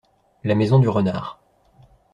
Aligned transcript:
La 0.43 0.55
maison 0.55 0.79
du 0.79 0.89
renard. 0.89 1.39